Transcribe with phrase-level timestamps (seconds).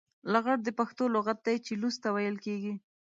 [0.33, 2.73] لغړ د پښتو لغت دی چې لوڅ ته ويل کېږي.